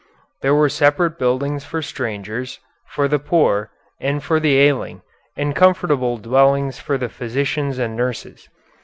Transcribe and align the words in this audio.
There 0.41 0.55
were 0.55 0.67
separate 0.67 1.19
buildings 1.19 1.63
for 1.63 1.83
strangers, 1.83 2.59
for 2.87 3.07
the 3.07 3.19
poor, 3.19 3.69
and 3.99 4.23
for 4.23 4.39
the 4.39 4.57
ailing, 4.57 5.03
and 5.37 5.55
comfortable 5.55 6.17
dwellings 6.17 6.79
for 6.79 6.97
the 6.97 7.07
physicians 7.07 7.77
and 7.77 7.95
nurses. 7.95 8.49